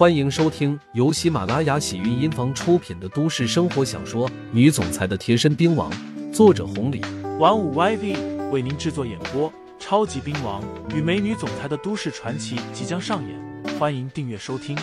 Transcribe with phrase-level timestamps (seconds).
[0.00, 5.92] 欢迎收听由喜马拉雅喜韵音房出品的都市生活小说《女总裁的贴身兵王》，
[6.32, 7.02] 作者红礼，
[7.38, 9.52] 玩五 YV 为您制作演播。
[9.78, 14.74] 超级兵王与美女总裁的都市传奇即将上演，欢迎订阅收听。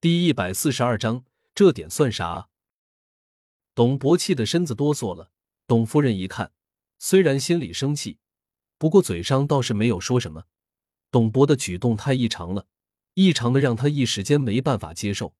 [0.00, 2.46] 第一百四十二章，这点算啥？
[3.74, 5.32] 董博气的身子哆嗦了。
[5.66, 6.52] 董夫人一看，
[7.00, 8.20] 虽然心里生气，
[8.78, 10.44] 不过嘴上倒是没有说什么。
[11.12, 12.66] 董博的举动太异常了，
[13.12, 15.34] 异常的让他一时间没办法接受。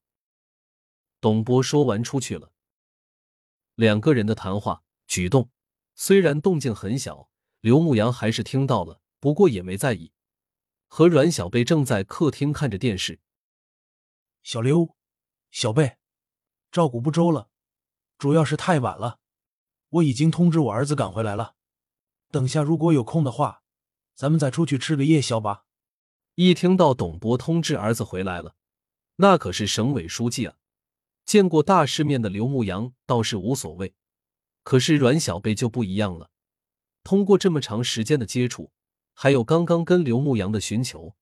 [1.19, 2.51] 董博说完出去了。
[3.73, 5.49] 两个人的谈话、举动
[5.95, 7.27] 虽然动静很小，
[7.59, 10.13] 刘牧阳还是听到了，不过也没在意。
[10.87, 13.19] 和阮小贝正在客厅看着电视。
[14.43, 14.95] 小刘，
[15.49, 15.97] 小贝，
[16.71, 17.49] 照顾不周了，
[18.19, 19.19] 主要是太晚了。
[19.89, 21.55] 我已经通知我儿子赶回来了，
[22.29, 23.62] 等下如果有空的话。
[24.15, 25.65] 咱们再出去吃个夜宵吧。
[26.35, 28.55] 一听到董博通知儿子回来了，
[29.17, 30.57] 那可是省委书记啊！
[31.25, 33.95] 见过大世面的刘牧阳倒是无所谓，
[34.63, 36.31] 可是阮小贝就不一样了。
[37.03, 38.71] 通过这么长时间的接触，
[39.13, 41.15] 还有刚刚跟刘牧阳的寻求，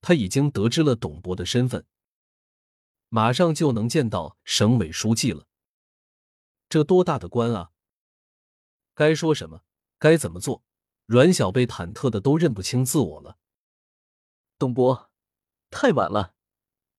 [0.00, 1.86] 他已经得知了董博的身份，
[3.08, 5.46] 马上就能见到省委书记了。
[6.68, 7.70] 这多大的官啊！
[8.94, 9.62] 该说什么，
[9.98, 10.64] 该怎么做？
[11.08, 13.38] 阮小贝忐忑的都认不清自我了。
[14.58, 15.10] 董博，
[15.70, 16.34] 太晚了，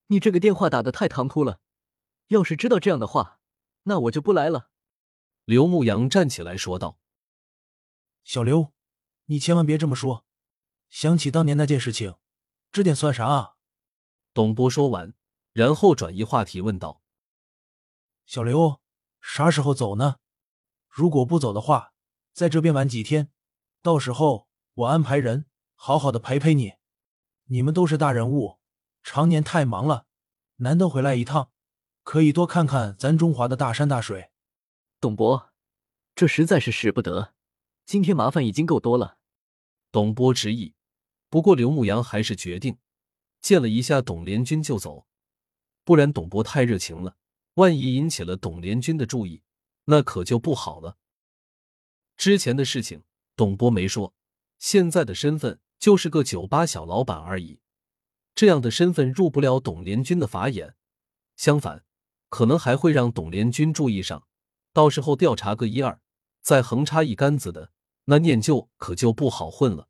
[0.08, 1.62] 你这个电话打的太唐突了。
[2.30, 3.40] 要是知道这样的话，
[3.84, 4.72] 那我就不来了。
[5.46, 6.98] 刘牧阳站起来说道
[8.26, 8.74] ：“小刘，
[9.26, 10.26] 你千万别这么说。
[10.90, 12.16] 想起当年那件事情，
[12.72, 13.58] 这点算啥啊？”
[14.34, 15.14] 董博说完，
[15.54, 17.04] 然后转移话题问道
[18.26, 18.82] ：“小刘，
[19.22, 20.18] 啥时候走呢？
[20.88, 21.94] 如果不走的话，
[22.34, 23.32] 在这边玩几天。”
[23.82, 26.74] 到时候我安排人好好的陪陪你。
[27.46, 28.60] 你们都是大人物，
[29.02, 30.06] 常年太忙了，
[30.58, 31.52] 难得回来一趟，
[32.04, 34.32] 可以多看看咱中华的大山大水。
[35.00, 35.52] 董博，
[36.14, 37.34] 这实在是使不得，
[37.86, 39.18] 今天麻烦已经够多了。
[39.92, 40.76] 董波执意，
[41.30, 42.78] 不过刘牧阳还是决定
[43.42, 45.08] 见了一下董连军就走，
[45.84, 47.16] 不然董博太热情了，
[47.56, 49.42] 万一引起了董连军的注意，
[49.86, 50.98] 那可就不好了。
[52.16, 53.04] 之前的事情。
[53.40, 54.14] 董波没说，
[54.58, 57.62] 现在的身份就是个酒吧小老板而已。
[58.36, 60.76] 这样的身份入不了董连军的法眼，
[61.38, 61.86] 相反，
[62.28, 64.28] 可能还会让董连军注意上。
[64.74, 66.02] 到时候调查个一二，
[66.42, 67.72] 再横插一竿子的，
[68.04, 69.88] 那念旧可就不好混了。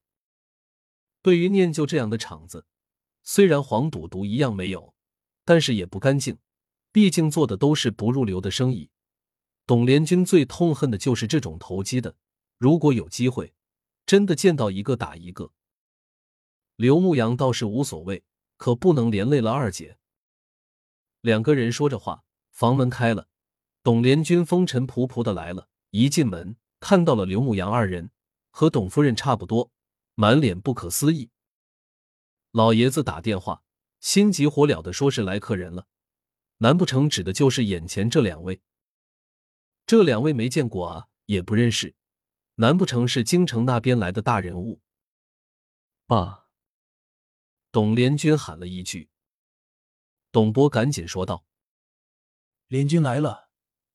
[1.24, 2.68] 对于念旧这样的场子，
[3.24, 4.94] 虽然黄赌毒一样没有，
[5.44, 6.38] 但是也不干净，
[6.92, 8.92] 毕竟做的都是不入流的生意。
[9.66, 12.16] 董连军最痛恨的就是这种投机的。
[12.60, 13.54] 如果有机会，
[14.06, 15.54] 真的见到一个打一个。
[16.76, 18.26] 刘牧阳倒是无所谓，
[18.58, 19.98] 可不能连累了二姐。
[21.22, 23.30] 两个人说着话，房门开了，
[23.82, 25.70] 董连军风尘仆仆的来了。
[25.92, 28.12] 一进门，看到了刘牧阳二人，
[28.52, 29.72] 和董夫人差不多，
[30.16, 31.30] 满脸不可思议。
[32.52, 33.64] 老爷子打电话，
[34.02, 35.88] 心急火燎的说是来客人了，
[36.58, 38.62] 难不成指的就是眼前这两位？
[39.86, 41.96] 这两位没见过啊，也不认识。
[42.62, 44.82] 难不成是京城那边来的大人物？
[46.06, 46.48] 爸，
[47.72, 49.10] 董连军喊了一句。
[50.30, 51.46] 董博赶紧说道
[52.68, 53.48] ：“连军来了，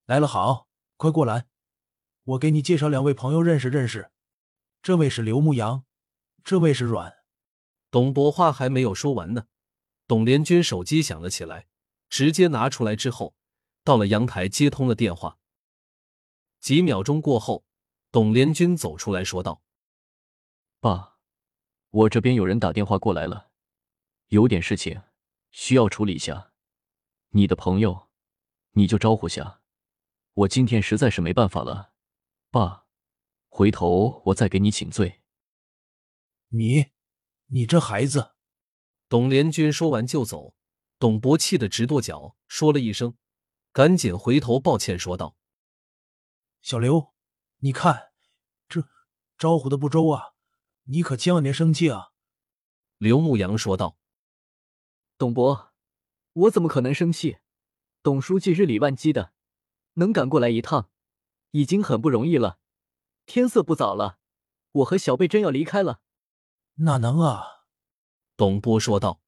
[0.06, 0.66] 来了，好，
[0.96, 1.46] 快过来，
[2.22, 4.10] 我给你介绍两位朋友认识认识。
[4.80, 5.84] 这位是刘牧阳，
[6.42, 7.18] 这位是阮。”
[7.92, 9.46] 董博话还没有说完呢，
[10.06, 11.66] 董连军手机响了起来，
[12.08, 13.34] 直接拿出来之后，
[13.82, 15.38] 到了阳台接通了电话。
[16.60, 17.66] 几秒钟过后。
[18.14, 19.64] 董连军走出来说道
[20.78, 21.18] ：“爸，
[21.90, 23.50] 我这边有人打电话过来了，
[24.28, 25.02] 有点事情
[25.50, 26.52] 需要处理一下。
[27.30, 28.08] 你的朋友，
[28.74, 29.62] 你就招呼下。
[30.34, 31.92] 我今天实在是没办法了，
[32.52, 32.86] 爸，
[33.48, 35.20] 回头我再给你请罪。”
[36.54, 36.92] 你，
[37.46, 38.36] 你这孩子！
[39.08, 40.54] 董连军说完就走。
[41.00, 43.16] 董博气得直跺脚，说了一声，
[43.72, 45.36] 赶紧回头抱歉说道
[46.62, 47.12] ：“小刘。”
[47.64, 48.10] 你看，
[48.68, 48.86] 这
[49.38, 50.34] 招呼的不周啊！
[50.82, 52.10] 你可千万别生气啊！”
[52.98, 53.96] 刘牧阳说道。
[55.16, 55.72] “董伯，
[56.34, 57.38] 我怎么可能生气？
[58.02, 59.32] 董书记日理万机的，
[59.94, 60.90] 能赶过来一趟，
[61.52, 62.58] 已经很不容易了。
[63.24, 64.18] 天色不早了，
[64.72, 66.02] 我和小贝真要离开了。
[66.84, 67.64] ”“哪能啊！”
[68.36, 69.22] 董波说道。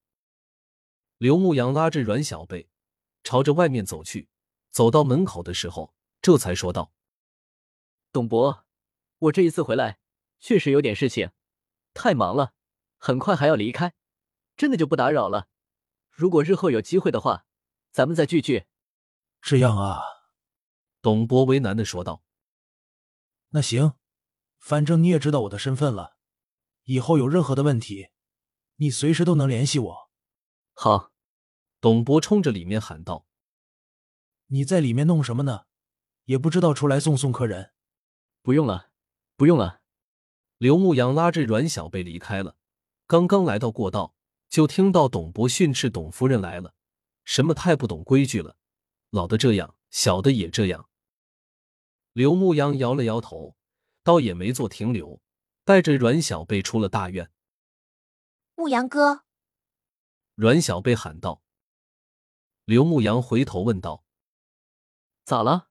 [1.17, 2.69] 刘牧阳拉着阮小贝，
[3.25, 4.29] 朝着外面走去。
[4.71, 6.93] 走到门口的时候，这才说道。
[8.17, 8.65] 董博，
[9.19, 9.99] 我这一次回来
[10.41, 11.33] 确实有点事情，
[11.93, 12.55] 太忙了，
[12.97, 13.93] 很快还要离开。
[14.57, 15.49] 真的就不打扰了。
[16.09, 17.45] 如果日后有机会的话，
[17.91, 18.65] 咱们再聚聚。
[19.43, 20.01] 这样啊，
[21.03, 22.23] 董博为难的说道。
[23.51, 23.93] 那行，
[24.59, 26.17] 反正你也知道我的身份了，
[26.85, 28.09] 以后有任何的问题，
[28.77, 30.11] 你随时都能联系我。
[30.73, 31.13] 好，
[31.83, 33.27] 董博冲着里面喊道。
[34.47, 35.67] 你在里面弄什么呢？
[36.25, 37.75] 也不知道出来送送客人。
[38.47, 38.93] 不用了，
[39.37, 39.83] 不用了。
[40.59, 42.57] 刘牧阳拉着阮小贝离开了。
[43.09, 44.15] 刚刚来到过道，
[44.49, 46.73] 就听到董博训斥董夫人来了，
[47.25, 48.57] 什么太不懂规矩了，
[49.11, 50.89] 老的这样，小的也这样。
[52.13, 53.57] 刘牧阳摇了摇头，
[54.05, 55.21] 倒也没做停留，
[55.65, 57.29] 带着阮小贝出了大院。
[58.55, 59.25] 牧羊哥，
[60.37, 61.43] 阮小贝喊道。
[62.65, 64.05] 刘牧阳回头问道
[65.27, 65.71] ：“咋了？”